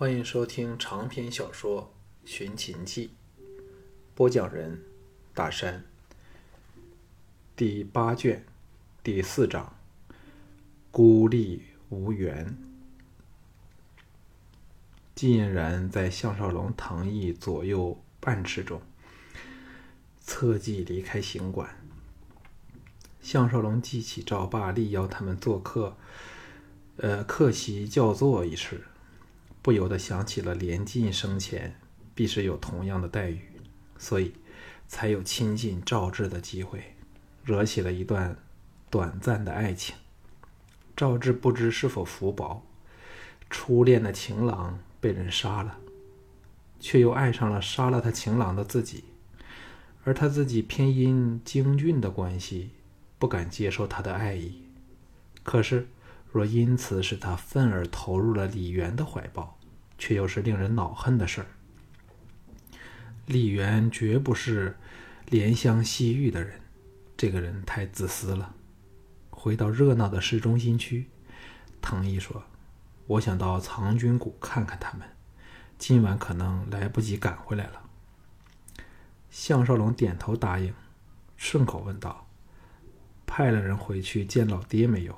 [0.00, 1.92] 欢迎收听长篇小说
[2.26, 3.10] 《寻秦记》，
[4.14, 4.80] 播讲人：
[5.34, 5.84] 大山。
[7.54, 8.46] 第八卷
[9.02, 9.74] 第四章：
[10.90, 12.56] 孤立无援。
[15.14, 18.80] 季嫣然在项少龙藤椅左右半尺中，
[20.22, 21.76] 侧计离开行馆。
[23.20, 25.94] 项少龙记起赵霸力邀他们做客，
[26.96, 28.86] 呃，客席叫座一事。
[29.62, 31.78] 不由得想起了连晋生前
[32.14, 33.42] 必是有同样的待遇，
[33.98, 34.32] 所以
[34.88, 36.94] 才有亲近赵志的机会，
[37.44, 38.36] 惹起了一段
[38.88, 39.94] 短暂的爱情。
[40.96, 42.64] 赵志不知是否福薄，
[43.50, 45.78] 初恋的情郎被人杀了，
[46.78, 49.04] 却又爱上了杀了他情郎的自己，
[50.04, 52.70] 而他自己偏因京俊的关系，
[53.18, 54.62] 不敢接受他的爱意。
[55.42, 55.88] 可是。
[56.32, 59.58] 若因此使他愤而投入了李渊的怀抱，
[59.98, 61.46] 却又是令人恼恨的事儿。
[63.26, 64.76] 李渊绝不是
[65.28, 66.60] 怜香惜玉的人，
[67.16, 68.54] 这个人太自私了。
[69.30, 71.08] 回到热闹的市中心区，
[71.80, 72.44] 藤一说
[73.06, 75.08] ：“我想到藏军谷看看他们，
[75.78, 77.82] 今晚可能来不及赶回来了。”
[79.30, 80.74] 项少龙点头答应，
[81.36, 82.26] 顺口问道
[83.26, 85.16] ：“派了人回去见老爹没有？”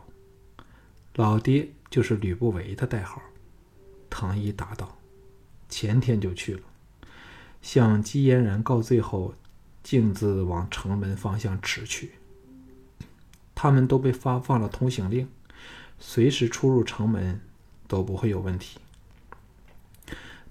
[1.15, 3.21] 老爹就是吕不韦的代号，
[4.09, 4.97] 唐一答道
[5.69, 6.63] ：“前天就去了，
[7.61, 9.35] 向姬嫣然告罪后，
[9.83, 12.13] 径自往城门方向驰去。
[13.55, 15.29] 他们都被发放了通行令，
[15.99, 17.43] 随时出入城门
[17.87, 18.79] 都不会有问题。”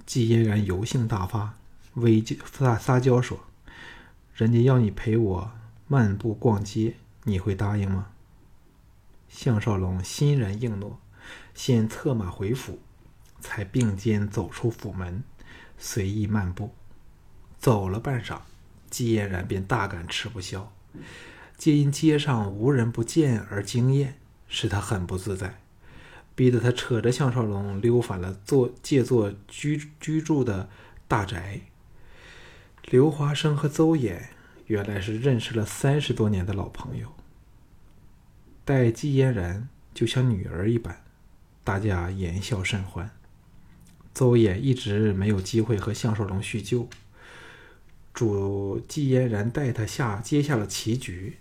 [0.06, 1.56] 姬嫣然油性大发，
[1.96, 3.40] 微撒撒娇说
[4.36, 5.52] ：“人家要你陪我
[5.88, 8.09] 漫步逛街，你会答应吗？”
[9.32, 11.00] 项少龙欣然应诺，
[11.56, 12.80] 先策马回府，
[13.40, 15.24] 才并肩走出府门，
[15.78, 16.76] 随意漫步。
[17.58, 18.42] 走了半晌，
[18.90, 20.72] 季嫣然便大感吃不消，
[21.58, 25.62] 皆因街上无人不见而惊艳，使他很不自在，
[26.36, 30.70] 逼得他扯着项少龙溜返了坐借座居居住的
[31.08, 31.62] 大宅。
[32.84, 34.24] 刘华生和邹衍
[34.66, 37.14] 原来是认识了三十多年的老朋友。
[38.63, 41.03] 待季嫣然就像女儿一般，
[41.63, 43.09] 大家言笑甚欢。
[44.13, 46.88] 邹衍一直没有机会和项少龙叙旧，
[48.13, 51.38] 主季嫣然带他下接下了棋局，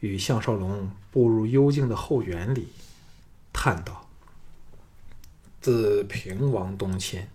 [0.00, 2.68] 与项少龙步入幽静的后园里，
[3.52, 4.10] 叹道
[5.62, 7.28] ：“自平王东迁，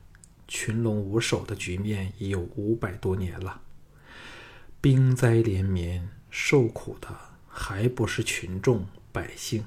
[0.47, 3.61] 群龙无首的局面已有五百多年了，
[4.79, 7.07] 兵灾连绵，受苦的
[7.47, 9.65] 还不是群众。”百姓，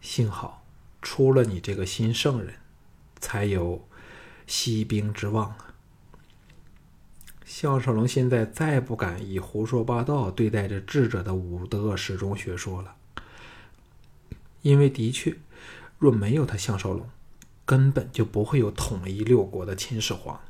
[0.00, 0.64] 幸好
[1.00, 2.54] 出了你这个新圣人，
[3.20, 3.88] 才有
[4.46, 5.74] 息兵之望啊！
[7.44, 12.96] 项少龙现在再不敢以胡说八道对待这智者的武德始终学说了，
[14.62, 15.36] 因为的确，
[15.98, 17.08] 若没有他项少龙，
[17.64, 20.40] 根本就不会有统一六国的秦始皇。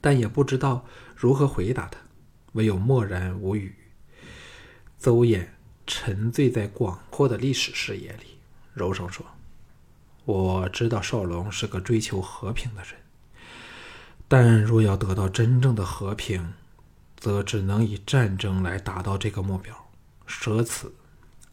[0.00, 2.00] 但也不知道如何回答他，
[2.52, 3.74] 唯有默然无语。
[4.98, 5.48] 邹衍。
[5.90, 8.36] 沉醉在广阔的历史视野里，
[8.74, 9.24] 柔声说
[10.26, 12.92] ：“我知道少龙是个追求和平的人，
[14.28, 16.52] 但若要得到真正的和平，
[17.16, 19.88] 则只能以战争来达到这个目标，
[20.26, 20.92] 舍此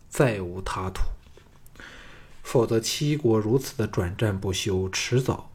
[0.10, 1.04] 再无他途。
[2.44, 5.50] 否则，七国如此的转战不休，迟早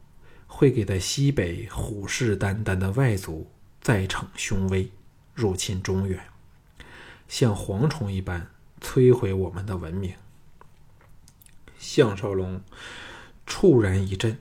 [0.47, 4.89] 会给在西北虎视眈眈的外族再逞凶威，
[5.35, 6.19] 入侵中原，
[7.27, 8.49] 像蝗虫一般。”
[8.81, 10.15] 摧毁我们的文明。
[11.77, 12.61] 项少龙
[13.45, 14.37] 猝然一震，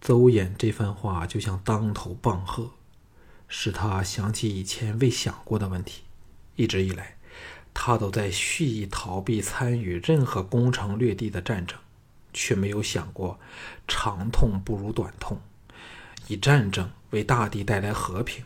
[0.00, 2.70] 邹衍这番话就像当头棒喝，
[3.48, 6.02] 使他想起以前未想过的问题。
[6.56, 7.16] 一直以来，
[7.72, 11.78] 他都在蓄意逃避参与任何攻城略地的战争，
[12.32, 13.38] 却没有想过
[13.86, 15.40] 长痛不如短痛，
[16.26, 18.44] 以战争为大地带来和平。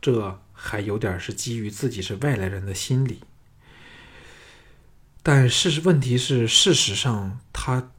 [0.00, 3.22] 这还有点是基于自己是外来人的心理。
[5.26, 7.90] 但事实问题是，事实上，他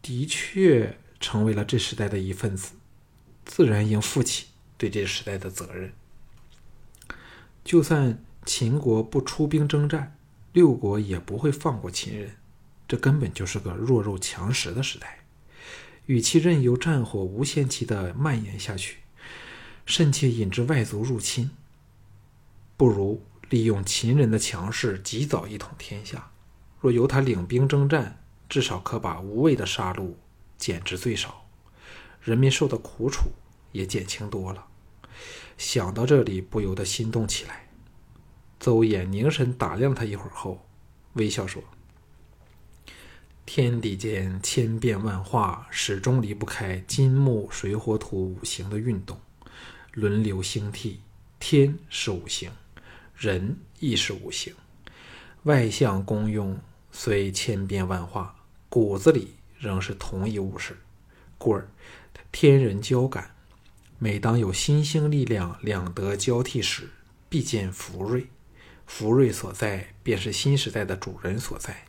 [0.00, 2.74] 的确成为了这时代的一份子，
[3.44, 4.46] 自然应负起
[4.76, 5.92] 对这时代的责任。
[7.64, 10.16] 就算秦国不出兵征战，
[10.52, 12.36] 六国也不会放过秦人。
[12.86, 15.24] 这根本就是个弱肉强食的时代。
[16.06, 18.98] 与其任由战火无限期的蔓延下去，
[19.84, 21.50] 甚且引致外族入侵，
[22.76, 23.20] 不如。
[23.50, 26.30] 利用秦人的强势，及早一统天下。
[26.80, 30.12] 若由他领兵征战，至少可把无谓的杀戮
[30.56, 31.48] 减至最少，
[32.22, 33.30] 人民受的苦楚
[33.72, 34.66] 也减轻多了。
[35.56, 37.68] 想到这里，不由得心动起来。
[38.60, 40.64] 邹衍凝神打量他一会儿后，
[41.14, 41.62] 微笑说
[43.46, 49.18] ：“天地间千变万化，始终离不开金木水火土五行的运动，
[49.92, 51.00] 轮流兴替。
[51.40, 52.50] 天是五行，
[53.18, 54.54] 人亦是五行，
[55.42, 56.56] 外向功用
[56.92, 58.36] 虽千变万化，
[58.68, 60.78] 骨子里仍是同一物事。
[61.36, 61.68] 故而
[62.30, 63.34] 天人交感，
[63.98, 66.90] 每当有新兴力量两德交替时，
[67.28, 68.28] 必见福瑞。”
[68.86, 71.86] 福瑞所在，便是新时代的主人所在。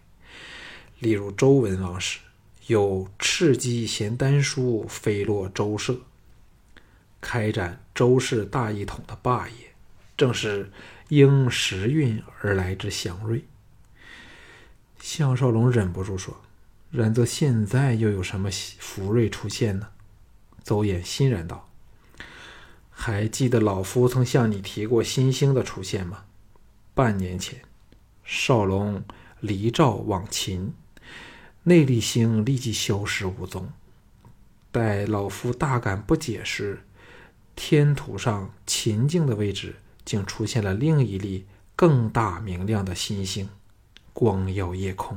[0.97, 2.19] 例如周文王时，
[2.65, 5.95] 有赤鸡衔丹书飞落周社，
[7.21, 9.68] 开展周氏大一统的霸业，
[10.19, 10.69] 正是
[11.07, 13.45] 应时运而来之祥瑞。
[14.99, 16.41] 项少龙忍不住说
[16.91, 18.49] ：“然则现在又有什么
[18.79, 19.87] 福瑞出现呢？”
[20.61, 21.69] 邹衍欣然道
[22.91, 26.25] ：“还记得老夫曾向你提过新星的出现吗？”
[26.93, 27.61] 半年前，
[28.25, 29.01] 少龙
[29.39, 30.73] 离赵往秦，
[31.63, 33.71] 内力星立即消失无踪。
[34.69, 36.81] 待老夫大感不解时，
[37.55, 39.75] 天图上秦境的位置
[40.09, 41.45] 竟出现了另一粒
[41.75, 43.47] 更大明亮的新星，
[44.11, 45.15] 光耀夜空。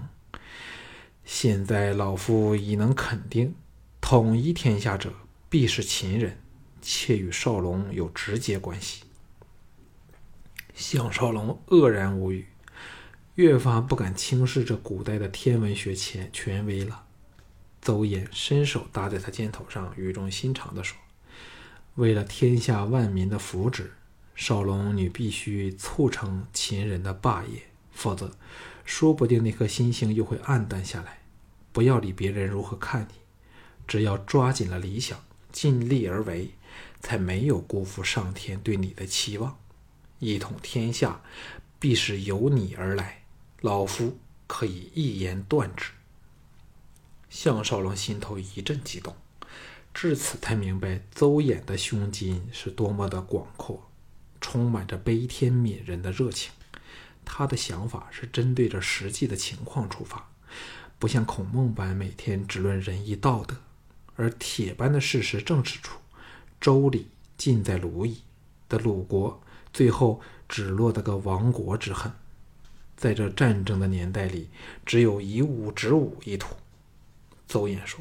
[1.24, 3.54] 现在老夫已能肯定，
[4.02, 5.10] 统一天下者
[5.48, 6.38] 必是秦人，
[6.82, 9.04] 且与少龙有直接关系。
[10.74, 12.44] 项少龙愕然无语，
[13.36, 17.06] 越发不敢轻视这古代的天文学权权威了。
[17.80, 20.98] 邹衍伸手搭在他肩头上，语重心长地说
[21.96, 23.86] ：“为了天下万民的福祉，
[24.34, 27.62] 少龙，你必须促成秦人的霸业，
[27.92, 28.32] 否则，
[28.84, 31.20] 说不定那颗星星又会暗淡下来。
[31.72, 33.14] 不要理别人如何看你，
[33.86, 36.50] 只要抓紧了理想，尽力而为，
[37.00, 39.58] 才没有辜负上天对你的期望。”
[40.18, 41.20] 一统天下，
[41.78, 43.22] 必是由你而来。
[43.60, 45.92] 老夫可以一言断之。
[47.28, 49.16] 项少龙心头一阵激动，
[49.94, 53.90] 至此才明白邹衍的胸襟是多么的广阔，
[54.42, 56.52] 充满着悲天悯人的热情。
[57.24, 60.28] 他的想法是针对着实际的情况出发，
[60.98, 63.56] 不像孔孟般每天只论仁义道德，
[64.16, 65.98] 而铁般的事实正指出，
[66.60, 67.06] 周礼
[67.38, 68.20] 尽在鲁矣
[68.68, 69.42] 的鲁国。
[69.72, 72.12] 最后只落得个亡国之恨，
[72.94, 74.50] 在这战争的年代里，
[74.84, 76.54] 只有以武止武一途。
[77.48, 77.98] 邹衍说：“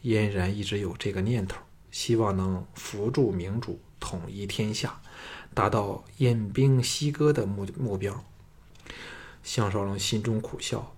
[0.00, 5.00] 嫣然一直有这个念头，希望能扶助明主，统一天下，
[5.54, 8.24] 达到偃兵息歌的目目标。”
[9.44, 10.94] 项少龙心中苦笑，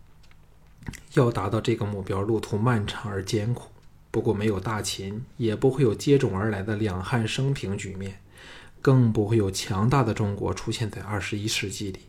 [1.12, 3.68] 要达到这个目标，路途漫长而艰苦。
[4.10, 8.20] 不过没有大秦，也不会有接踵而来的两汉升平局面。
[8.80, 12.00] 更不会有强大的中国出现在二十一世纪里。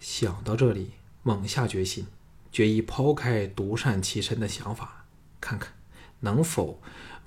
[0.00, 0.90] 想到这里，
[1.22, 2.06] 猛下决心，
[2.52, 5.06] 决意抛开独善其身的想法，
[5.40, 5.72] 看看
[6.20, 6.78] 能否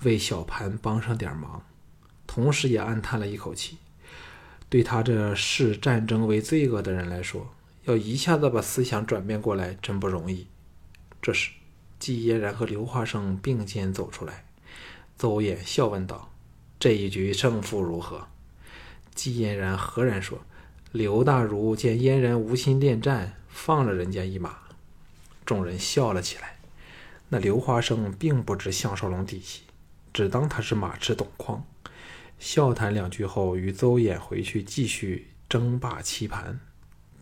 [0.04, 1.64] 为小盘帮上点忙。
[2.34, 3.76] 同时也暗叹了一口气，
[4.70, 10.46] 对他这视战争为罪恶的人来说，要一下子把思想转变过来真不容易。
[11.20, 11.50] 这时，
[11.98, 14.46] 季嫣然和刘华生并肩走出来，
[15.18, 16.32] 邹衍笑问道
[16.80, 18.26] ：“这一局胜负如何？”
[19.14, 20.40] 季嫣然何然说
[20.90, 24.56] ：“刘大儒见嫣然无心恋战，放了人家一马。”
[25.44, 26.56] 众人笑了起来。
[27.28, 29.64] 那刘华生并不知项少龙底细，
[30.14, 31.62] 只当他是马痴懂筐，
[32.42, 36.58] 笑谈两句后，与邹衍回去继续争霸棋盘。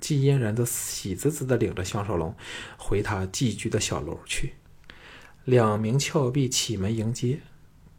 [0.00, 2.34] 季嫣然则喜滋滋地领着项少龙
[2.78, 4.54] 回他寄居的小楼去。
[5.44, 7.40] 两名峭壁启门迎接，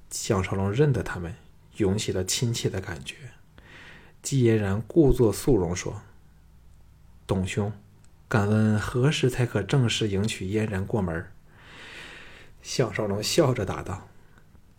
[0.09, 1.35] 项少龙认得他们，
[1.77, 3.15] 涌起了亲切的感觉。
[4.23, 6.01] 季嫣然故作肃容说
[7.27, 7.71] ：“董兄，
[8.27, 11.27] 敢问何时才可正式迎娶嫣然过门？”
[12.63, 14.09] 项少龙笑着答道：“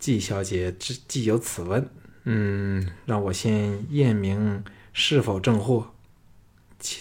[0.01, 0.75] 季小姐
[1.07, 1.89] 既有此问，
[2.25, 5.93] 嗯，让我先验明是否正货。”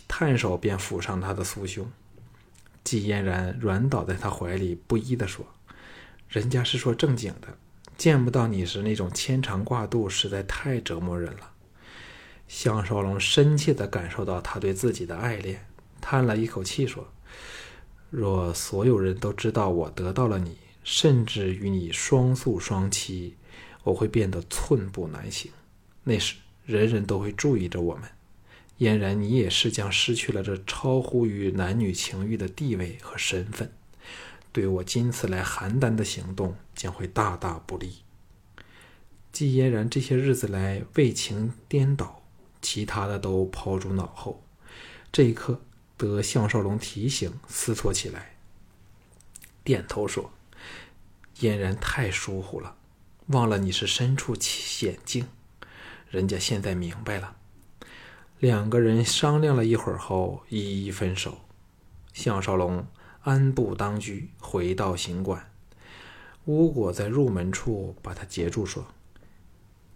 [0.07, 1.91] 探手便抚上他的酥胸。
[2.83, 5.45] 季嫣然软倒在他怀里，不依地说
[6.29, 7.57] ：“人家是说正经的，
[7.97, 11.51] 见不到你时那种牵肠挂肚，实在太折磨人了。”
[12.47, 15.65] 项少龙深切地感受到他对自己的爱恋，
[16.01, 17.07] 叹了一口气说
[18.11, 23.33] ：“若所有人都知道我得到了你，甚至与你双宿双栖，
[23.83, 25.51] 我会变得寸步难行。
[26.03, 26.35] 那时，
[26.65, 28.09] 人人都会注意着我们。
[28.77, 33.71] 嫣然你也是将失去了这超乎于男女情欲的地位和身份，
[34.51, 37.97] 对我今次来邯郸的行动将会大大不利。
[39.31, 42.23] 季嫣然这些日子来为情颠倒，
[42.61, 44.43] 其他的都抛诸脑后。
[45.11, 45.61] 这一刻
[45.95, 48.35] 得项少龙提醒，思忖起来，
[49.63, 50.31] 点头说
[51.39, 52.75] ：“嫣然太疏忽了，
[53.31, 55.27] 忘了你是身处险境。
[56.09, 57.37] 人家现在明白了。”
[58.39, 61.41] 两个人商量了一会儿后，一一分手。
[62.11, 62.85] 项少龙
[63.21, 65.51] 安步当居，回到行馆。
[66.45, 68.85] 巫果在入门处把他截住，说。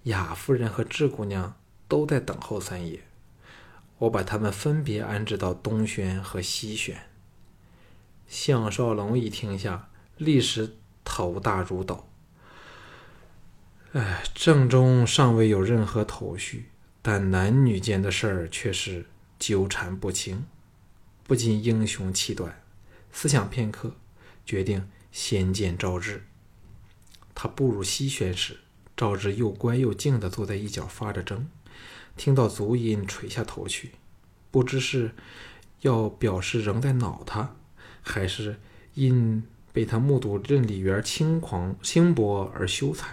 [0.03, 1.55] 雅夫人和智姑娘
[1.87, 3.01] 都在等候三爷，
[3.97, 6.95] 我把他们分别安置到东轩和西轩。
[8.27, 12.07] 项少龙一听下，立时头大如斗。
[13.95, 16.65] 哎，正中尚未有任何头绪，
[17.01, 19.05] 但男女间的事儿却是
[19.39, 20.45] 纠缠不清，
[21.23, 22.61] 不禁英雄气短。
[23.13, 23.95] 思想片刻，
[24.45, 26.25] 决定先见赵志。
[27.33, 28.57] 他步入西轩时。
[28.97, 31.45] 赵志又乖又静地坐在一角发着怔，
[32.17, 33.91] 听到足音，垂下头去，
[34.51, 35.11] 不知是
[35.81, 37.55] 要表示仍在恼他，
[38.01, 38.59] 还是
[38.95, 43.05] 因被他目睹任李元轻狂轻薄而羞惭。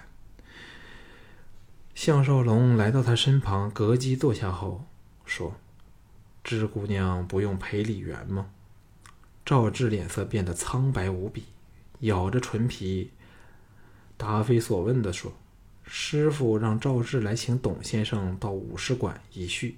[1.94, 4.84] 项少龙来到他身旁，隔机坐下后
[5.24, 5.54] 说
[6.42, 8.46] ：“知姑娘不用陪李元吗？”
[9.44, 11.44] 赵志脸色变得苍白无比，
[12.00, 13.10] 咬着唇皮，
[14.16, 15.32] 答非所问地说。
[15.84, 19.76] 师傅让赵志来请董先生到武士馆一叙。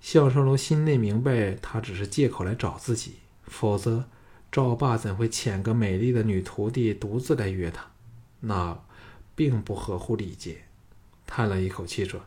[0.00, 3.14] 项少龙心内明白，他只是借口来找自己，
[3.44, 4.08] 否则
[4.52, 7.90] 赵爸怎会遣个美丽的女徒弟独自来约他？
[8.40, 8.78] 那
[9.34, 10.65] 并不合乎礼节。
[11.26, 12.22] 叹了一口气说：“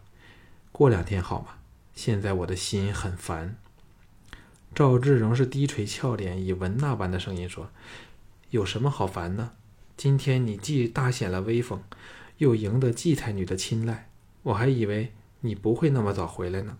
[0.71, 1.57] 过两天好吗？
[1.93, 3.55] 现在我的心很烦。”
[4.75, 7.71] 赵志仍是低垂俏脸，以文娜般的声音说
[8.51, 9.51] ：“有什么好烦呢？
[9.97, 11.83] 今天你既大显了威风。”
[12.39, 14.09] 又赢得季太女的青睐，
[14.43, 16.77] 我还以为你不会那么早回来呢。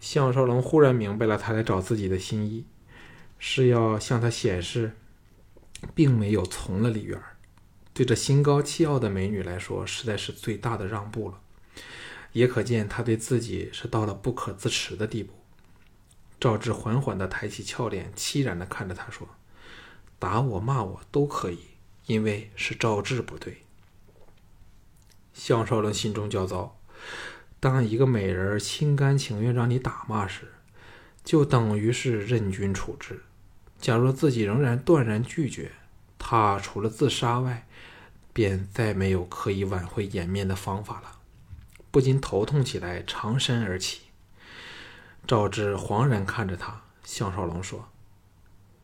[0.00, 2.64] 项少龙忽然明白了他来找自己的心意，
[3.38, 4.92] 是要向他显示，
[5.94, 7.20] 并没有从了李媛。
[7.98, 11.40] 对这心高气傲的美女来说，实在是最大的让步了，
[12.30, 15.34] 也可见他对自己是到了不可自持的地步。
[16.38, 19.26] 赵志缓缓地抬起俏脸，凄然地看着他说
[20.20, 21.58] ：“打我骂我都可以，
[22.06, 23.62] 因为是赵志不对。”
[25.34, 26.78] 项少龙心中焦躁。
[27.58, 30.52] 当一个美人儿心甘情愿让你打骂时，
[31.24, 33.22] 就等于是任君处置。
[33.80, 35.72] 假若自己仍然断然拒绝，
[36.16, 37.66] 他除了自杀外，
[38.38, 41.18] 便再没有可以挽回颜面的方法了。
[41.90, 44.02] 不禁头痛起来，长身而起。
[45.26, 47.88] 赵志惶然看着他，向少龙说：“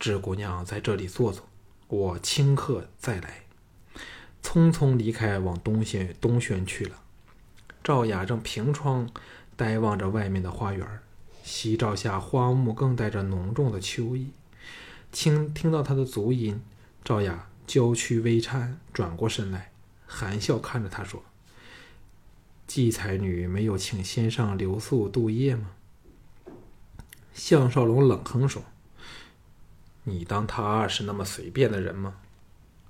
[0.00, 1.46] 志姑娘在这里坐坐，
[1.86, 3.44] 我顷刻再来。”
[4.42, 7.00] 匆匆离开，往东轩东轩去了。
[7.84, 9.08] 赵雅正凭窗
[9.54, 10.84] 呆望着外面的花园，
[11.44, 14.32] 夕照下花木更带着浓重的秋意。
[15.12, 16.60] 听听到他的足音，
[17.04, 19.72] 赵雅娇躯微颤，转过身来，
[20.06, 21.22] 含笑看着他说
[22.66, 25.70] ：“季才女没有请先生留宿度夜吗？”
[27.34, 28.62] 项少龙冷哼说
[30.04, 32.16] ：“你当他是那么随便的人吗？”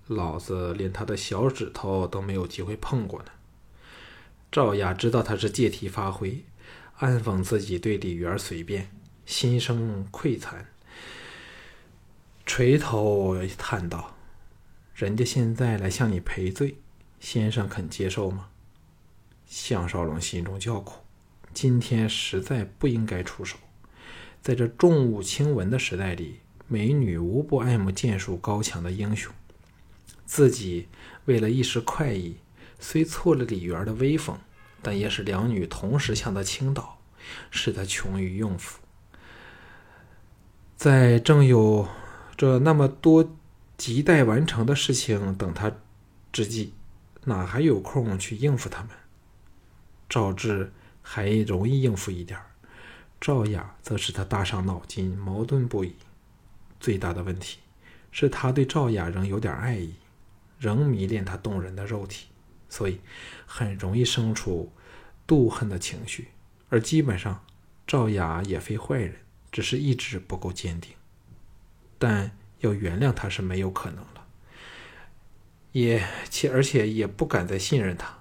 [0.07, 3.31] 老子连他的小指头都没有机会碰过呢。
[4.52, 6.45] 赵雅知道他是借题发挥，
[6.99, 8.90] 暗讽自己对李媛随便，
[9.25, 10.66] 心生愧惭，
[12.45, 14.13] 垂头叹道
[14.95, 16.77] ：“人家现在来向你赔罪，
[17.19, 18.49] 先生肯接受吗？”
[19.47, 21.01] 项少龙心中叫苦，
[21.53, 23.57] 今天实在不应该出手。
[24.41, 29.33] 在这重武轻文的时代里，美女无不爱慕剑术高强的英雄。
[30.27, 30.89] 自己
[31.27, 32.37] 为了一时快意，
[32.79, 34.39] 虽挫了李媛的威风，
[34.81, 36.99] 但也使两女同时向他倾倒，
[37.51, 38.81] 使他穷于用夫。
[40.77, 41.89] 在正有
[42.37, 43.37] 这那么多
[43.78, 45.73] 亟待完成的事情等他
[46.33, 46.73] 之际，
[47.25, 48.90] 哪还有空去应付他们？
[50.09, 52.40] 赵志还容易应付一点
[53.21, 55.95] 赵雅则使他大伤脑筋，矛盾不已。
[56.78, 57.59] 最大的问题
[58.11, 59.95] 是他对赵雅仍有点爱意。
[60.57, 62.28] 仍迷恋她动人的肉体，
[62.71, 63.00] 所以
[63.45, 64.73] 很容易生出
[65.26, 66.28] 妒恨的情绪。
[66.71, 67.45] 而基本上，
[67.87, 69.16] 赵雅也非坏人，
[69.52, 70.93] 只是意志不够坚定。
[71.99, 72.31] 但
[72.64, 74.26] 要原谅他是没有可能了，
[75.73, 78.18] 也且而且也不敢再信任他，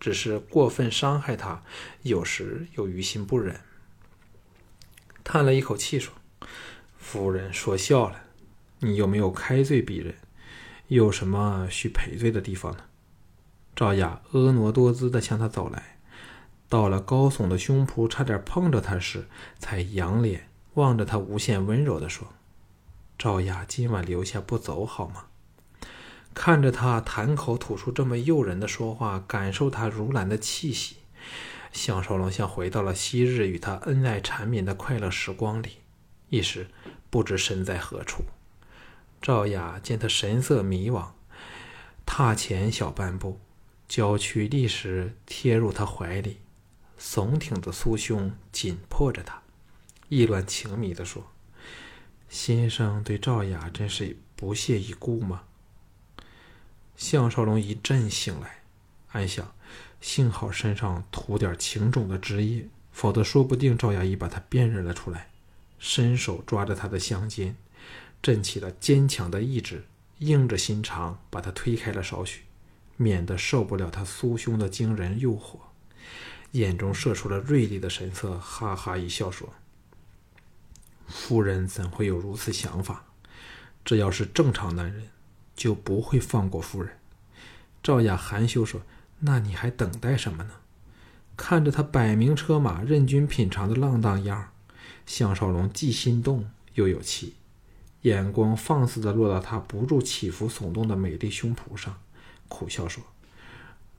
[0.00, 1.62] 只是过分伤害他，
[2.02, 3.60] 有时又于心不忍。
[5.22, 6.14] 叹了一口气说
[6.98, 8.22] ：“夫人说笑了，
[8.80, 10.14] 你有没有开罪鄙人？
[10.88, 12.84] 有什么需赔罪的地方呢？”
[13.76, 15.98] 赵雅婀娜多姿的向他走来，
[16.68, 22.32] 到了高耸的胸脯差点碰着他时，才仰脸望着他，无限温柔的说
[23.18, 25.26] ：“赵雅，今晚留下不走好吗？”
[26.32, 30.98] 看着他谈口吐出这么诱人的说话，感受他如兰的气息，
[31.72, 35.78] 项少龙像回到了昔日与他恩爱缠绵的快乐时光里，
[36.28, 36.68] 一时
[37.10, 38.22] 不知身在何处。
[39.20, 41.08] 赵雅见他神色迷惘，
[42.06, 43.40] 踏前小半步。
[43.88, 46.36] 娇躯立时贴入他怀里，
[47.00, 49.42] 耸挺的酥胸紧迫着他，
[50.10, 51.32] 意乱情迷地说
[52.28, 55.44] ：“先生对赵雅真是不屑一顾吗？”
[56.96, 58.62] 项少龙一阵醒来，
[59.12, 59.54] 暗想：
[60.00, 65.30] 幸好身上涂点情种的汁液，否则说不定赵雅已把他辨认了出来。
[65.78, 67.56] 伸手抓着他的香肩，
[68.20, 69.84] 振起了坚强的意志，
[70.18, 72.42] 硬着心肠把他推开了少许。
[73.00, 75.58] 免得受不了他酥胸的惊人诱惑，
[76.50, 79.54] 眼中射出了锐利的神色，哈哈一笑说
[81.08, 83.04] ：“夫人怎会有如此想法？
[83.84, 85.08] 这要是正常男人，
[85.56, 86.98] 就不会放过夫人。”
[87.82, 88.82] 赵雅含羞说
[89.20, 90.50] ：“那你还等待什么呢？”
[91.36, 94.52] 看着他摆明车马、任君品尝的浪荡样
[95.06, 97.36] 项少龙既心动又有气，
[98.02, 101.96] 眼光放肆的落到他不住起伏耸动的美丽胸脯上。
[102.48, 103.02] 苦笑说：“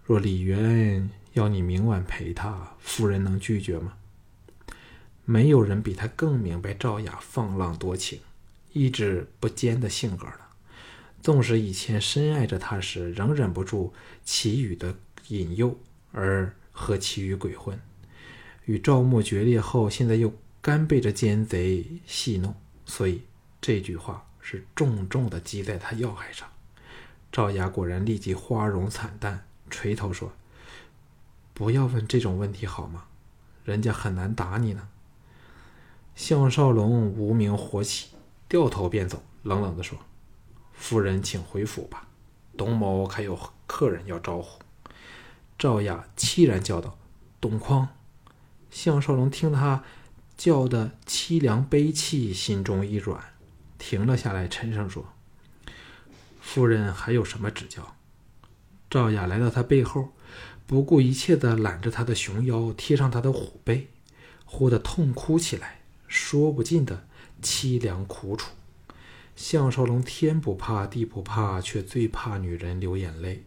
[0.04, 3.94] 若李渊要你明晚陪他，夫人能拒绝吗？”
[5.29, 8.19] 没有人比他更明白赵雅放浪多情、
[8.74, 10.50] 意志不坚的性格了。
[11.21, 13.93] 纵使以前深爱着他时，仍忍不住
[14.24, 14.95] 祁宇的
[15.27, 15.77] 引诱
[16.12, 17.77] 而和祁宇鬼混；
[18.65, 22.55] 与赵默决裂后，现在又甘被这奸贼戏弄，
[22.88, 23.21] 所以
[23.62, 26.50] 这句话是重重的击在他要害上。
[27.31, 30.34] 赵雅果然立即花容惨淡，垂头说
[31.54, 33.06] ：“不要问这种问题好吗？
[33.63, 34.88] 人家很难打你呢。”
[36.19, 38.10] 项少龙无名火起，
[38.49, 39.97] 掉头便走，冷冷地说
[40.75, 42.10] ：“夫人，请回府吧，
[42.58, 44.60] 董某还有客人要招呼。”
[45.58, 46.97] 赵雅凄然叫道
[47.39, 47.88] ：“董匡！”
[48.69, 49.86] 项少龙听他
[50.36, 53.23] 叫的凄凉悲戚，心中一软，
[53.77, 55.05] 停了下来，沉声说。
[56.41, 57.95] 夫人还有什么指教？
[58.89, 60.10] 赵雅来到他背后，
[60.67, 63.88] 不顾一切地揽着他的熊腰，贴上他的虎背，
[64.43, 65.79] 忽地痛哭起来，
[66.10, 67.08] 说不尽的
[67.41, 68.52] 凄凉苦楚。
[69.38, 73.45] 项少龙天不怕地不怕，却最怕女人流眼泪。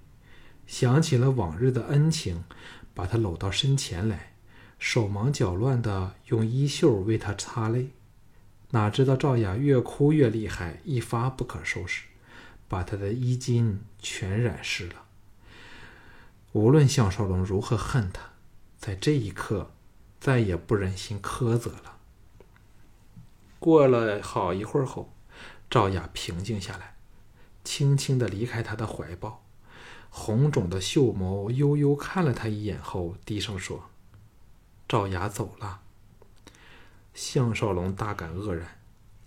[0.66, 2.44] 想起了往日的恩情，
[2.94, 4.32] 把他搂到身前来，
[4.78, 7.90] 手忙脚乱地用衣袖为他擦泪。
[8.70, 12.04] 哪知道赵雅越哭越厉害，一发不可收拾。
[12.68, 14.94] 把他的衣襟全染湿了。
[16.52, 18.30] 无论项少龙如何恨他，
[18.78, 19.72] 在这一刻，
[20.18, 21.98] 再也不忍心苛责了。
[23.62, 25.14] 过了好一会儿后，
[25.70, 26.96] 赵雅平静下来，
[27.62, 29.46] 轻轻的离开他的怀抱，
[30.10, 33.88] 红肿的秀眸悠悠看了他一眼后，低声说
[34.88, 35.82] ：“赵雅走了。”
[37.14, 38.80] 项少龙大感愕然，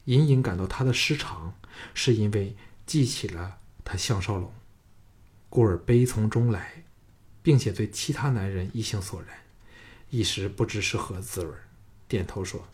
[0.04, 1.56] 隐隐感到他的失常，
[1.94, 2.58] 是因为。
[2.86, 4.54] 记起了他项少龙，
[5.50, 6.84] 故而悲从中来，
[7.42, 9.40] 并且对其他男人一性索然，
[10.12, 11.52] 一时不知是何滋味，
[12.08, 12.68] 点头说：“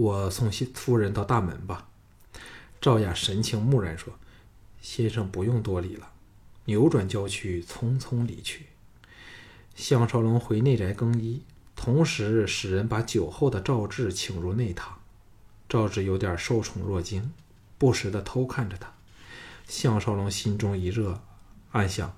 [0.00, 1.88] 我送夫人到大门吧。”
[2.80, 4.14] 赵雅神情木然说
[4.80, 6.12] ：“先生不用多礼了。”
[6.64, 8.66] 扭转娇躯，匆匆离去。
[9.74, 11.42] 项少龙回内宅更衣，
[11.74, 14.98] 同时使人把酒后的赵志请入内堂。
[15.68, 17.32] 赵志有点受宠若惊。
[17.76, 18.92] 不时的偷看着他，
[19.66, 21.20] 项少龙心中一热，
[21.72, 22.14] 暗想：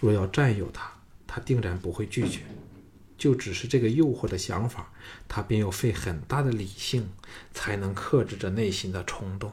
[0.00, 0.90] 若要占有他，
[1.26, 2.40] 他定然不会拒绝。
[3.22, 4.90] 就只是这个诱惑的想法，
[5.28, 7.08] 他便要费很大的理性，
[7.54, 9.52] 才能克制着内心的冲动。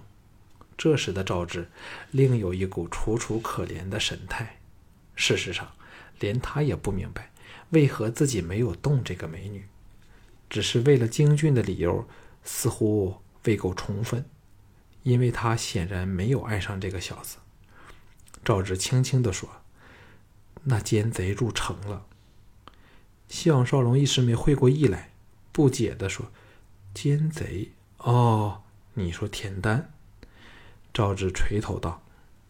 [0.76, 1.70] 这时的赵志，
[2.10, 4.60] 另有一股楚楚可怜的神态。
[5.16, 5.72] 事实上，
[6.20, 7.32] 连他也不明白，
[7.70, 9.68] 为何自己没有动这个美女，
[10.50, 12.08] 只是为了京俊的理由，
[12.44, 14.26] 似乎未够充分。
[15.04, 17.38] 因为他显然没有爱上这个小子，
[18.44, 19.48] 赵志轻轻地说
[20.66, 22.08] ：“那奸贼入城了。”
[23.30, 25.12] 项少龙一时没会过意来，
[25.54, 26.32] 不解地说
[26.94, 27.72] ：“奸贼？
[28.00, 28.64] 哦，
[28.96, 29.94] 你说田丹？”
[30.94, 32.02] 赵志垂头道：“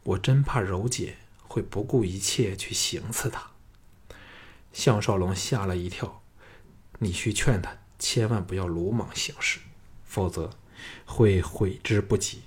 [0.03, 3.51] 我真怕柔姐会不顾一切去行刺他。”
[4.73, 6.23] 项少龙吓了一跳
[6.99, 9.59] ：“你去劝他，千万不要鲁莽行事，
[10.05, 10.49] 否则……”
[11.05, 12.43] 会悔之不及。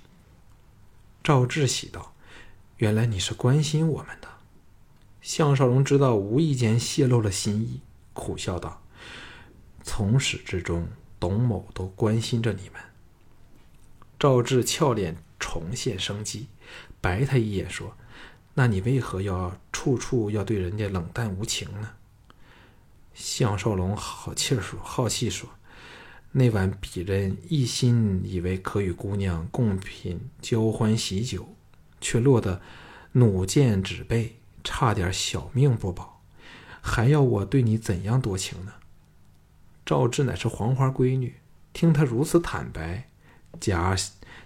[1.23, 2.15] 赵志喜道
[2.77, 4.27] ：“原来你是关心我们的。”
[5.21, 7.81] 项少龙知道无意间泄露了心意，
[8.13, 8.81] 苦笑道
[9.83, 10.87] ：“从始至终，
[11.19, 12.81] 董某都关心着你们。”
[14.17, 16.47] 赵志俏脸重现生机，
[17.01, 17.97] 白他一眼说
[18.55, 21.91] ：“那你为何要处处要对人家冷淡无情呢？”
[23.13, 25.49] 项少龙好气说：“好气说。”
[26.35, 31.55] 那晚，鄙人一心以为可与姑娘共品交欢喜酒，
[32.01, 32.59] 却落得
[33.11, 36.12] 弩箭指背，差点小命不保，
[36.85, 38.73] 还要我对你怎样多情呢？
[39.85, 41.37] 赵志乃是黄花闺女，
[41.71, 43.09] 听他如此坦白，
[43.59, 43.95] 颊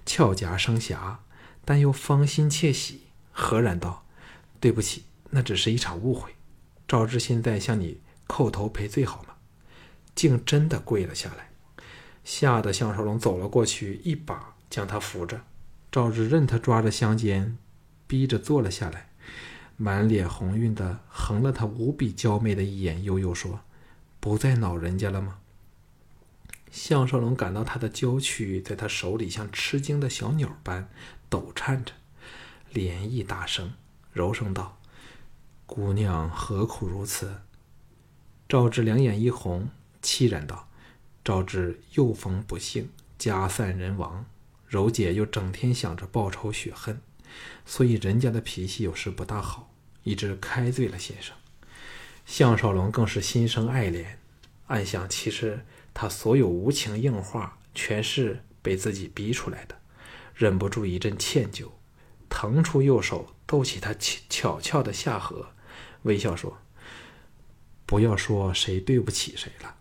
[0.05, 1.21] 俏颊生霞，
[1.65, 4.05] 但又芳心窃喜，何然道
[4.61, 6.35] ：“对不起，那只是一场误会。
[6.87, 9.33] 赵志现在向你叩头赔罪好吗？”
[10.13, 11.49] 竟真的跪了下来。
[12.23, 15.41] 吓得项少龙走了过去，一把将他扶着。
[15.91, 17.57] 赵志任他抓着香肩，
[18.05, 19.09] 逼着坐了下来，
[19.77, 23.61] 满脸红晕的横了他无比娇媚的一眼，悠悠说
[24.19, 25.37] ：“不再恼人家了吗？”
[26.71, 30.89] 项少龙感到他的娇躯在他手里像吃惊的小鸟般
[31.29, 31.93] 抖颤着，
[32.73, 33.73] 涟漪大声，
[34.11, 34.79] 柔声道
[35.65, 37.41] ：“姑娘何苦如此？”
[38.49, 39.69] 赵志两眼一红，
[40.01, 40.67] 凄然道。
[41.23, 44.25] 赵志又逢不幸，家散人亡，
[44.67, 47.01] 柔姐又整天想着报仇雪恨，
[47.65, 51.35] 所以人家的脾气有时不大好，一直开罪了先生。
[52.25, 54.05] 项少龙更是心生爱怜，
[54.67, 59.77] 暗想其实他所有无情硬话，全是被自己逼出来的，
[60.35, 61.69] 忍不住一阵歉疚，
[62.29, 63.93] 腾出右手逗起他
[64.29, 65.53] 巧巧的下颌，
[66.03, 66.57] 微笑说
[67.85, 69.75] ：“不要说谁对不起谁了。”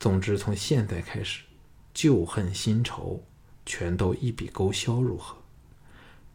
[0.00, 1.42] 总之，从现在开始，
[1.94, 3.24] 旧恨新仇
[3.64, 5.41] 全都一笔勾销，如何？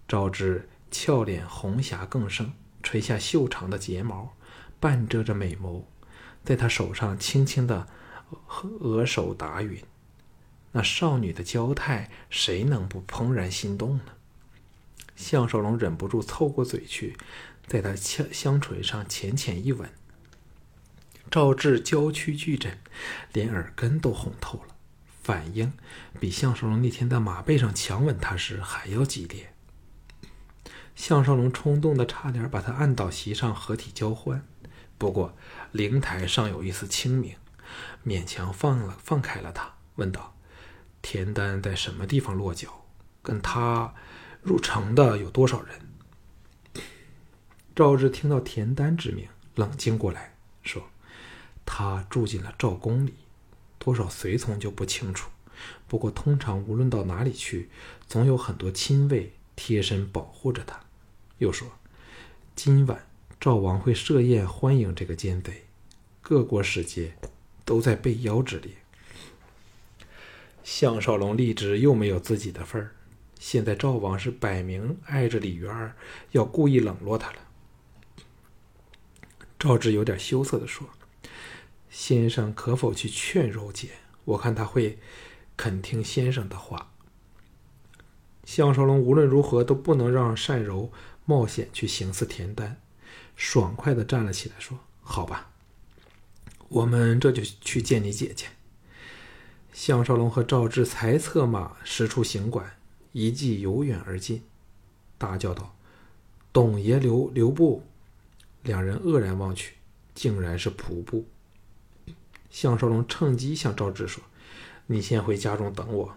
[0.07, 4.35] 赵志俏脸红霞更盛，垂下秀长的睫毛，
[4.79, 5.83] 半遮着美眸，
[6.43, 7.87] 在他手上轻轻的
[8.79, 9.83] 额手打匀。
[10.71, 14.03] 那少女的娇态，谁能不怦然心动呢？
[15.15, 17.17] 项少龙忍不住凑过嘴去，
[17.65, 19.89] 在她香香唇上浅浅一吻。
[21.29, 22.77] 赵志娇躯巨震，
[23.33, 24.75] 连耳根都红透了，
[25.21, 25.73] 反应
[26.19, 29.51] 比项少龙那天在马背上强吻他时还要激烈。
[30.97, 34.43] 项少龙冲动的差点把他按倒席上合体交欢，
[34.97, 35.37] 不过
[35.71, 37.35] 灵台尚有一丝清明，
[38.03, 40.35] 勉强放了放开了他，问道
[41.03, 42.83] ：“田丹在什么地方落脚？
[43.21, 43.93] 跟他
[44.41, 45.79] 入城的有多少人？”
[47.75, 50.83] 赵志听到田丹之名，冷静过来，说。
[51.63, 53.13] 他住进了赵宫里，
[53.77, 55.29] 多少随从就不清楚。
[55.87, 57.69] 不过通常无论到哪里去，
[58.07, 60.79] 总有很多亲卫贴身保护着他。
[61.39, 61.67] 又说，
[62.55, 63.05] 今晚
[63.39, 65.65] 赵王会设宴欢迎这个奸贼，
[66.19, 67.13] 各国使节
[67.63, 68.71] 都在被邀之列。
[70.63, 72.95] 项少龙立志又没有自己的份儿，
[73.39, 75.93] 现在赵王是摆明碍着李渊，
[76.31, 77.37] 要故意冷落他了。
[79.59, 80.89] 赵志有点羞涩的说。
[81.89, 83.89] 先生可否去劝柔姐？
[84.25, 84.99] 我看她会
[85.55, 86.91] 肯听先生的话。
[88.43, 90.91] 项少龙无论如何都不能让单柔
[91.27, 92.77] 冒险去行刺田丹，
[93.35, 95.51] 爽快的站了起来，说：“好吧，
[96.69, 98.47] 我们这就去见你姐姐。”
[99.73, 102.77] 项少龙和赵志才策马驶出行馆，
[103.11, 104.41] 一骑由远而近，
[105.17, 105.75] 大叫道
[106.53, 107.83] ：“董爷留留步！”
[108.63, 109.75] 两人愕然望去，
[110.15, 111.27] 竟然是仆部。
[112.49, 114.23] 项少龙趁机向赵志说
[114.87, 116.15] ：“你先回家中等我。”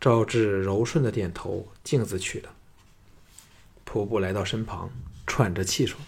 [0.00, 2.54] 赵志柔顺的点头，径自去了。
[3.92, 4.90] 仆部来到身旁，
[5.26, 6.00] 喘着气说：“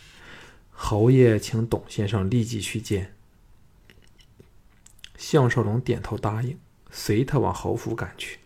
[0.72, 3.14] 侯爷，请董先生立即去见。”
[5.18, 6.58] 项少龙点头答应，
[6.90, 8.38] 随他往侯府赶去。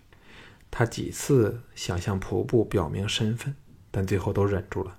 [0.73, 3.55] 他几次想向仆部表明身份，
[3.93, 4.99] 但最后都忍住了。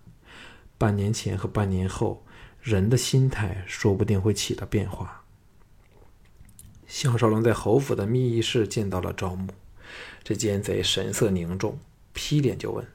[0.77, 2.25] 半年前和半年后，
[2.61, 5.25] 人的心态说不定会起了变化。
[6.87, 9.53] 项少龙在侯府的秘密室见到了赵牧，
[10.23, 11.77] 这奸贼神色凝重，
[12.13, 12.87] 劈脸就问：“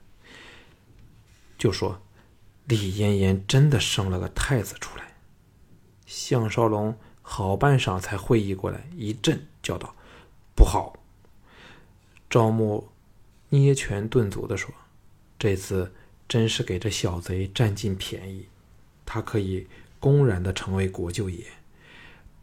[1.65, 1.99] 就说
[2.67, 5.15] 李嫣嫣真的生了个太子出来？”
[6.05, 9.97] 项少龙好半晌才会意过来，一震叫道
[10.55, 10.99] ：“不好！”
[12.29, 12.89] 赵牧
[13.49, 14.75] 捏拳顿足的说
[15.41, 15.95] ：“这次
[16.29, 18.47] 真是给这小贼占尽便宜，
[19.07, 19.67] 他可以
[19.99, 21.47] 公然的成为国舅爷，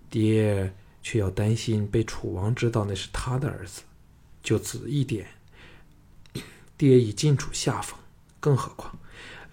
[0.10, 3.82] 爹。”却要担心被楚王知道那是他的儿子，
[4.44, 5.26] 就此一点，
[6.78, 7.98] 爹已尽处下风，
[8.40, 9.00] 更何况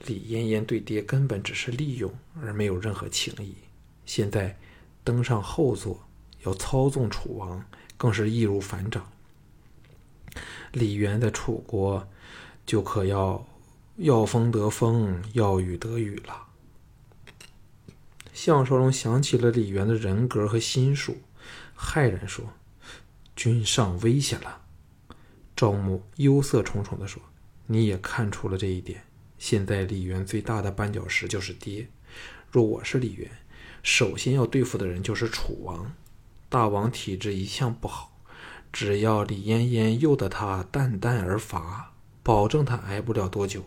[0.07, 3.55] 李嫣嫣对爹根本只是利用，而没有任何情谊。
[4.07, 4.57] 现在
[5.05, 6.09] 登上后座，
[6.45, 7.65] 要操纵楚王，
[7.97, 9.11] 更是易如反掌。
[10.73, 12.09] 李渊在楚国，
[12.65, 13.47] 就可要
[13.97, 16.47] 要风得风，要雨得雨了。
[18.33, 21.19] 项少龙想起了李渊的人格和心术，
[21.77, 22.45] 骇然说
[23.35, 24.63] ：“君上危险了。”
[25.57, 27.21] 赵牧忧色重重地说
[27.67, 29.03] ：“你也看出了这一点。
[29.39, 31.89] 现在李渊最大的绊脚石就是爹。
[32.51, 33.31] 若我是李渊，
[33.83, 35.95] 首先要对付的人就是楚王。
[36.49, 38.21] 大王体质一向不好，
[38.73, 43.65] 只要李嫣嫣诱得他淡淡而伐，保证他挨不了多久。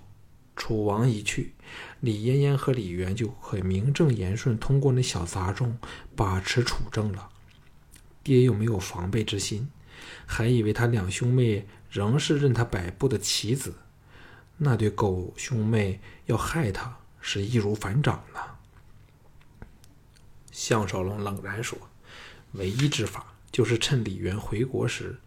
[0.56, 1.54] 楚王一去，
[2.00, 5.78] 李嫣嫣和李渊就可以名正言顺通过那小杂种
[6.16, 7.30] 把持楚政了。
[8.24, 9.70] 爹又没有防备之心，
[10.26, 13.76] 还以为他两兄妹。”仍是任他摆布的棋子，
[14.64, 18.40] 那对狗兄妹要害他是易如反掌呢。
[20.52, 21.80] 项少龙冷然说
[22.54, 25.20] ：“唯一之法就是趁李渊回国时，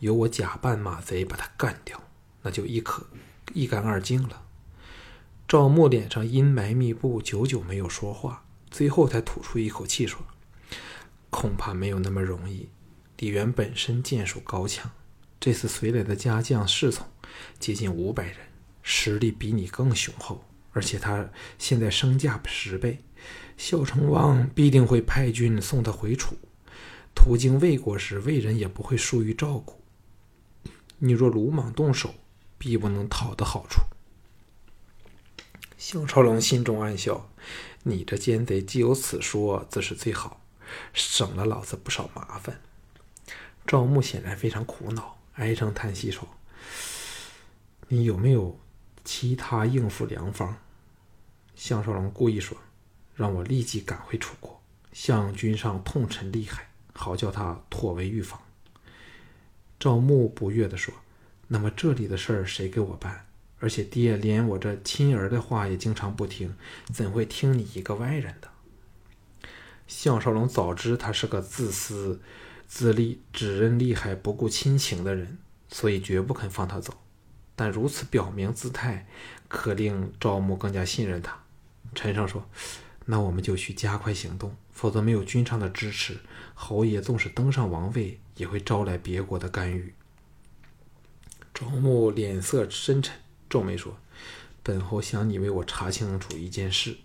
[0.00, 2.02] 由我假扮马贼把他干掉，
[2.42, 3.06] 那就一可
[3.54, 4.42] 一干二净了。”
[5.48, 10.20] 赵牧脸上阴霾密布，久久没有说话，最后才吐出一口气说
[11.30, 12.68] ：“恐怕没有那么容易。
[13.16, 14.90] 李渊本身剑术高强。”
[15.40, 17.06] 这次随来的家将侍从
[17.58, 18.36] 接近五百人，
[18.82, 22.98] 实力比你更雄厚，而且他现在身价十倍，
[23.56, 26.36] 孝成王必定会派军送他回楚。
[27.14, 29.80] 途经魏国时，魏人也不会疏于照顾。
[30.98, 32.14] 你若鲁莽动手，
[32.58, 33.82] 必不能讨得好处。
[35.76, 37.28] 项少龙心中暗笑：
[37.82, 40.40] 你这奸贼既有此说，自是最好，
[40.92, 42.60] 省了老子不少麻烦。
[43.66, 45.18] 赵牧显然非常苦恼。
[45.34, 46.28] 唉声叹气说
[47.88, 48.58] ：“你有没有
[49.04, 50.56] 其他应付良方？”
[51.54, 52.56] 项少龙故意说
[53.14, 54.60] ：“让我立即赶回楚国，
[54.92, 58.40] 向君上痛陈厉害，好叫他妥为预防。”
[59.78, 60.94] 赵牧不悦地说
[61.48, 63.26] ：“那么这里的事儿谁给我办？
[63.58, 66.56] 而且爹连我这亲儿的话也经常不听，
[66.92, 68.48] 怎会听你一个外人的？”
[69.86, 72.20] 项少龙早知他是个自私。
[72.66, 75.36] 自利只认利害不顾亲情的人，
[75.68, 77.01] 所以绝不肯放他走。
[77.62, 79.06] 但如此表明姿态，
[79.46, 81.38] 可令赵牧更加信任他。
[81.94, 82.44] 陈胜说
[83.06, 86.18] ：“那我们就需加快行动，否则没有君上的支持，
[86.54, 89.94] 侯爷纵使登上王位，也会招来别国的干预。”
[91.54, 93.16] 赵牧脸色深沉，
[93.48, 93.96] 皱眉说
[94.64, 96.96] ：“本侯想你为我查清楚一件事。”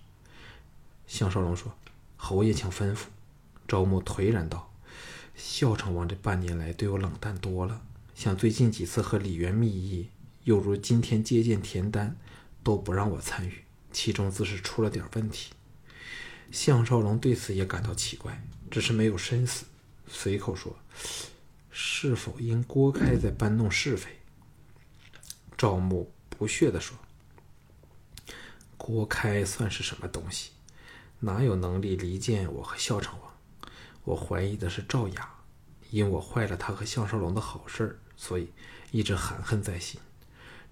[1.05, 1.71] 项少龙说
[2.17, 3.01] ：“侯爷，请吩咐。”
[3.67, 4.73] 赵牧颓然道。
[5.35, 7.79] 孝成王这半年来对我冷淡多了，
[8.15, 10.09] 像最近几次和李渊密议，
[10.47, 12.15] 又如今天接见田丹，
[12.63, 15.51] 都不让我参与，其中自是出了点问题。
[16.51, 19.65] 项少龙对此也感到奇怪，只是没有深思，
[20.07, 20.73] 随口说
[21.69, 24.09] ：“是否因郭开在搬弄是非？”
[25.57, 26.97] 赵牧不屑地说
[28.77, 30.51] ：“郭开算是什么东西？
[31.19, 33.33] 哪有能力离间我和孝成王？”
[34.05, 35.29] 我怀疑的是赵雅，
[35.89, 38.53] 因我坏了他和项少龙的好事所以
[38.91, 39.99] 一直含恨在心。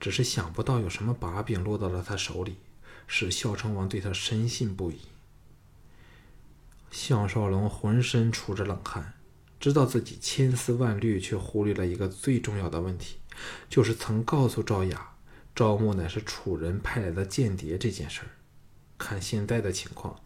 [0.06, 2.58] 只是想不到有什么把柄落到了他手里，
[3.08, 5.00] 使孝成王对他深信不疑。
[6.91, 9.15] 项少龙浑身出着冷汗，
[9.60, 13.18] 知道自己千丝万虑，却忽略了一个最重要的问题，
[13.68, 15.15] 就是曾告诉赵雅，
[15.56, 18.28] 赵牧乃是楚人派来的间谍这件事儿。
[19.00, 20.22] 看现在的情况。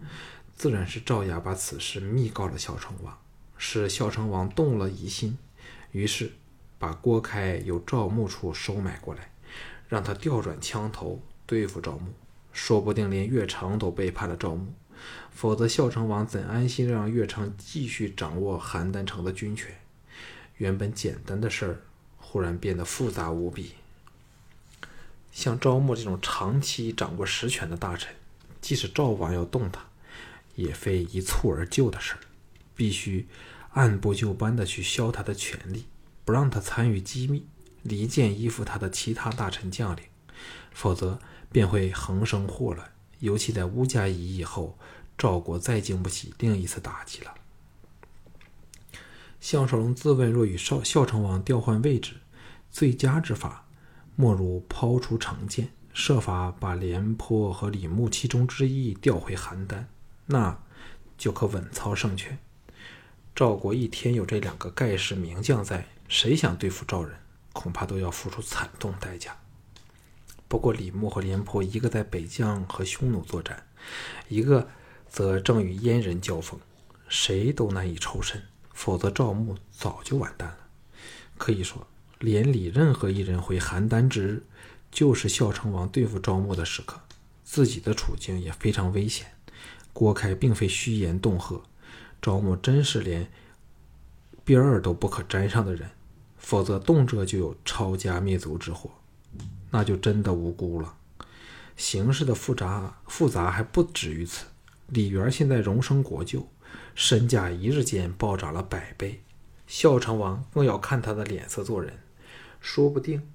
[0.58, 3.18] 自然是赵雅把此事密告了孝成王，
[3.58, 5.38] 使孝成王动了疑心，
[5.94, 6.34] 于是
[6.78, 9.29] 把郭开由赵牧处收买过来，
[9.90, 12.14] 让他调转枪头对付赵牧。
[12.52, 14.74] 说不定连岳城都背叛了赵牧，
[15.32, 19.76] 否则孝成王怎安心让岳城继续掌握邯郸城的军权？
[20.58, 21.82] 原本简单的事儿，
[22.18, 23.74] 忽然变得复杂无比。
[25.32, 28.14] 像赵牧这种长期掌握实权的大臣，
[28.60, 29.86] 即使赵王要动他，
[30.56, 32.20] 也非一蹴而就的事儿，
[32.76, 33.28] 必须
[33.74, 35.86] 按部就班的去削他的权力，
[36.26, 37.46] 不让他参与机密，
[37.84, 40.04] 离间依附他的其他大臣将领，
[40.72, 41.20] 否则
[41.52, 42.90] 便会横生祸乱。
[43.20, 44.78] 尤其在乌家一役后，
[45.18, 47.34] 赵国再经不起另一次打击了。
[49.40, 52.16] 项少龙自问：若与少孝成王调换位置，
[52.70, 53.66] 最佳之法，
[54.16, 59.86] 莫如抛出成见，设法把廉颇和李牧其中之一调回邯郸。
[60.26, 60.62] 那
[61.18, 62.38] 就可稳操胜券。
[63.36, 67.18] 赵国一天有这两个盖世名将在，谁想对付赵人，
[67.60, 69.38] 恐怕都要付出惨痛代价。
[70.48, 73.68] 不过李牧和廉颇，一个在北疆和匈奴作战，
[74.30, 74.70] 一个
[75.10, 76.58] 则正与燕人交锋，
[77.10, 78.42] 谁都难以抽身。
[78.74, 80.58] 否则，赵牧早就完蛋了。
[81.38, 81.86] 可以说，
[82.20, 84.44] 连里任何一人回邯郸之日，
[84.90, 87.02] 就是孝成王对付赵牧的时刻，
[87.44, 89.34] 自己的处境也非常危险。
[89.92, 91.62] 郭开并非虚言恫吓，
[92.22, 93.30] 赵牧真是连
[94.46, 95.90] 边儿都不可沾上的人，
[96.40, 98.90] 否则动辄就有抄家灭族之祸，
[99.70, 100.96] 那就真的无辜了。
[101.78, 104.46] 形势的复杂复杂还不止于此，
[104.88, 106.48] 李元现在荣升国舅。
[106.94, 109.22] 身价一日间暴涨了百倍，
[109.66, 111.98] 孝成王更要看他的脸色做人，
[112.60, 113.32] 说不定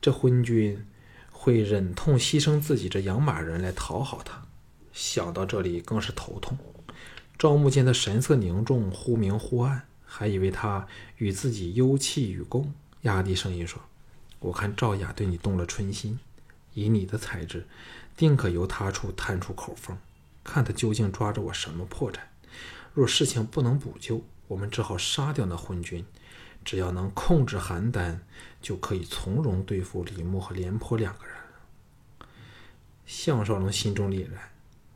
[0.00, 0.86] 这昏君
[1.30, 4.42] 会忍痛牺牲自己这养马人来讨好他。
[4.92, 6.56] 想到这里，更是头痛。
[7.38, 13.80] 赵牧见他神色凝重，忽明忽暗，还以为他与自己幽气与共，压低声音说
[14.40, 16.18] ：“我看赵雅对你动了春心，
[16.74, 17.66] 以你的才智，
[18.14, 19.96] 定可由他处探出口风，
[20.44, 22.18] 看他究竟抓着我什么破绽。”
[22.92, 26.04] 若事情不能补救，我们只好杀掉那昏君。
[26.62, 28.18] 只要能控制邯郸，
[28.60, 31.34] 就可以从容对付李牧和廉颇两个人。
[33.06, 34.50] 项少龙心中凛然，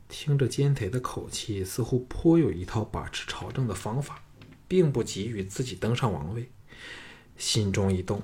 [0.07, 4.21] 听着奸贼的口气，似乎颇有一套把持朝政的方法，
[4.67, 6.49] 并不急于自己登上王位。
[7.37, 8.23] 心中一动，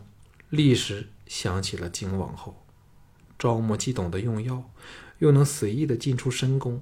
[0.49, 2.65] 立时想起了荆王后。
[3.37, 4.71] 赵牧既懂得用药，
[5.19, 6.81] 又能随意的进出深宫，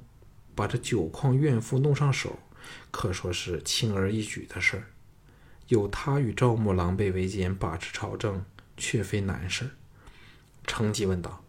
[0.53, 2.39] 把这酒矿怨妇弄上手。
[2.91, 4.83] 可说是轻而易举的事儿，
[5.67, 8.45] 有他与赵牧狼狈为奸，把持朝政，
[8.77, 9.71] 却非难事。
[10.67, 11.43] 程吉问道：“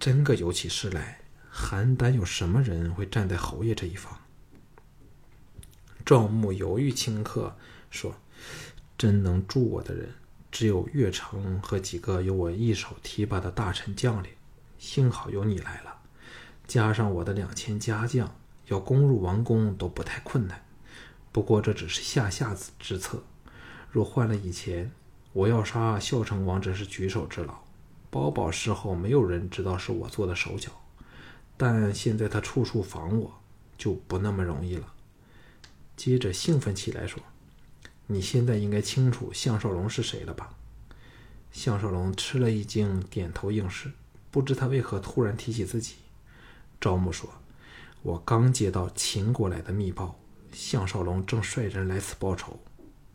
[0.00, 1.20] 真个有起事来，
[1.54, 4.18] 邯郸有什么人会站在侯爷这一方？”
[6.04, 7.56] 赵牧犹豫顷刻，
[7.90, 8.14] 说
[8.98, 10.08] ：“真能助我的人，
[10.50, 14.30] 只有岳城和几个由我一手提拔的大臣将领。
[14.78, 15.98] 幸好有你来了，
[16.66, 18.34] 加上我的两千家将。”
[18.66, 20.64] 要攻入王宫都不太困难，
[21.30, 23.22] 不过这只是下下之策。
[23.90, 24.90] 若换了以前，
[25.32, 27.54] 我要杀孝成王只是举手之劳，
[28.08, 30.70] 包保事后没有人知道是我做的手脚。
[31.56, 33.40] 但现在他处处防我，
[33.76, 34.86] 就不那么容易了。
[35.96, 37.22] 接着兴奋起来说
[38.08, 40.54] ：“你现在应该清楚项少龙是谁了吧？”
[41.52, 43.92] 项少龙吃了一惊，点头应是，
[44.30, 45.94] 不知他为何突然提起自己。
[46.80, 47.28] 赵牧说。
[48.04, 50.18] 我刚接到秦国来的密报，
[50.52, 52.58] 项少龙正率人来此报仇。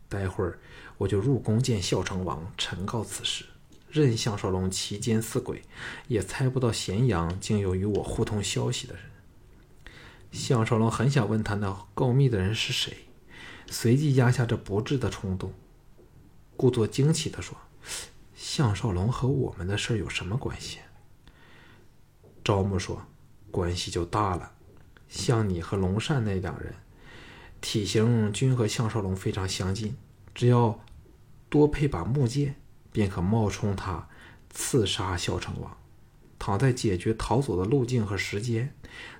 [0.08, 0.58] 待会儿
[0.96, 3.44] 我就入宫见孝成王，陈告此事。
[3.90, 5.62] 任项少龙其奸似鬼，
[6.06, 9.02] 也猜不到咸阳竟有与我互通消息的人。
[10.30, 13.08] 项少龙很想问他那告密的人是谁，
[13.66, 15.52] 随即压下这不智的冲动，
[16.56, 17.56] 故作惊奇地说
[18.36, 20.78] ：“项少龙和我们的事有什么关系？”
[22.44, 23.06] 赵牧说
[23.50, 24.52] ：“关系就大了。”
[25.08, 26.74] 像你和龙善那两人，
[27.62, 29.96] 体型均和项少龙非常相近，
[30.34, 30.78] 只要
[31.48, 32.56] 多配把木剑，
[32.92, 34.06] 便可冒充他
[34.50, 35.76] 刺杀孝成王。
[36.38, 38.74] 躺在解决逃走的路径和时间，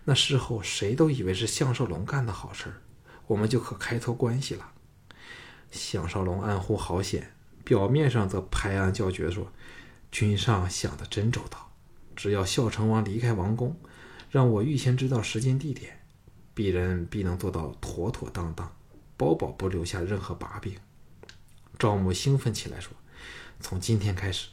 [0.04, 2.82] 那事后谁都以为是项少龙干的好事儿
[3.26, 4.72] 我们就可开脱关系了。
[5.70, 7.32] 项少龙暗呼好险，
[7.64, 9.52] 表面上则拍案叫绝说
[10.10, 11.70] ：“君上想的真周到，
[12.16, 13.76] 只要孝成王离开王宫。”
[14.30, 16.00] 让我预先知道时间地点，
[16.54, 18.76] 鄙人必能做到妥妥当当，
[19.16, 20.74] 包保不留下任何把柄。
[21.78, 22.92] 赵牧兴奋起来说
[23.58, 24.48] ：“从今天开始，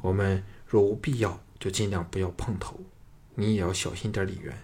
[0.00, 2.80] 我们若无必要，就尽量不要碰头。
[3.34, 4.56] 你也要小心点李渊。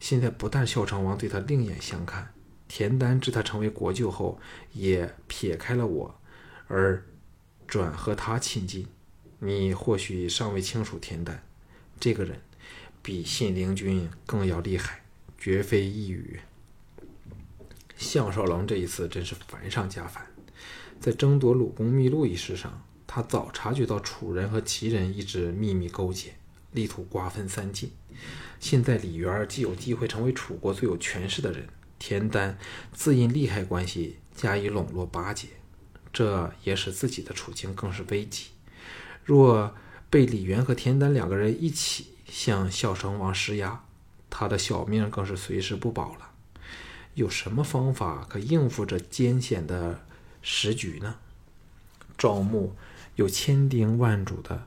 [0.00, 2.32] 现在不但孝成王对他另眼相看，
[2.68, 4.38] 田丹知他成为国舅后，
[4.72, 6.20] 也撇开了我，
[6.68, 7.04] 而
[7.66, 8.86] 转和他亲近。
[9.38, 11.42] 你或许尚未清楚田丹
[12.00, 12.40] 这个人。”
[13.02, 15.04] 比信陵君更要厉害，
[15.38, 16.40] 绝非一语。
[17.96, 20.26] 项少龙这一次真是烦上加烦，
[20.98, 26.34] 在争夺鲁公秘录一事上，他早察觉到楚人和齐人一直秘密勾结，
[26.72, 27.90] 力图瓜分三晋。
[28.58, 32.58] 现在李元儿既有机会成为楚国最有权势的人，田丹
[32.92, 35.48] 自因利害关系加以笼络巴结，
[36.12, 38.46] 这也使自己的处境更是危急。
[39.24, 39.74] 若
[40.08, 43.84] 被李元和田丹两个人一起，向孝成王施压，
[44.30, 46.32] 他的小命更是随时不保了。
[47.14, 50.04] 有什么方法可应付这艰险的
[50.42, 51.16] 时局呢？
[52.18, 52.74] 赵牧
[53.16, 54.66] 又千叮万嘱的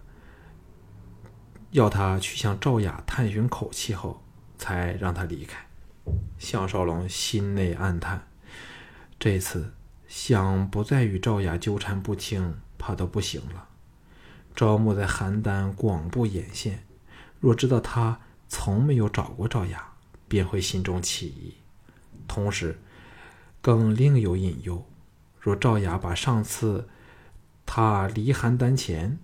[1.71, 4.23] 要他去向赵雅探寻口气后，
[4.57, 5.65] 才让他离开。
[6.37, 8.27] 项少龙心内暗叹，
[9.19, 9.73] 这次
[10.07, 13.67] 想不再与赵雅纠缠不清，怕都不行了。
[14.55, 16.83] 赵牧在邯郸广布眼线。
[17.39, 18.19] 若知道他
[18.49, 19.93] 从没有找过赵雅，
[20.27, 21.53] 便会心中起疑。
[22.27, 22.79] 同时，
[23.61, 24.85] 更另有隐忧：
[25.39, 26.89] 若赵雅把上次
[27.71, 29.19] 他离邯郸前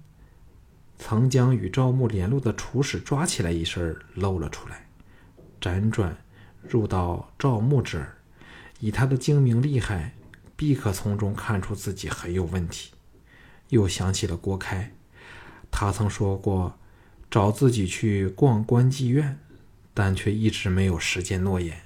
[1.00, 4.88] 曾将与赵牧联络的楚使抓起来一事露了出来，
[5.60, 6.16] 辗转
[6.62, 8.16] 入到赵牧之耳，
[8.80, 10.14] 以他的精明厉害，
[10.56, 12.92] 必可从中看出自己很有问题。
[13.70, 14.92] 又想起了郭开，
[15.72, 16.78] 他曾说过
[17.32, 19.40] 找自己去逛关妓院，
[19.92, 21.82] 但却一直没有实践诺言。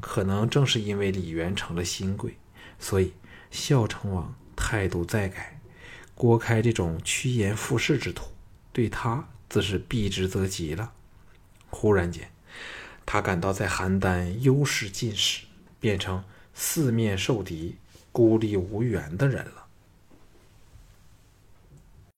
[0.00, 2.38] 可能正是因为李渊成了新贵，
[2.78, 3.12] 所以
[3.50, 5.55] 孝成王态度再改。
[6.16, 8.24] 郭开这种趋炎附势之徒，
[8.72, 10.90] 对他自是避之则吉了。
[11.68, 12.30] 忽然间，
[13.04, 15.44] 他感到在邯郸优势尽失，
[15.78, 17.76] 变成四面受敌、
[18.12, 19.55] 孤立无援的人了。